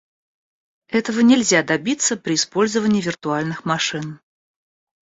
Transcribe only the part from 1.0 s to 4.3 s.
нельзя добиться при использовании виртуальных машин